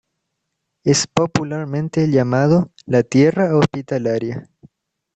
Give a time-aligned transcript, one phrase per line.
[0.83, 4.49] Es popularmente llamado "La tierra hospitalaria".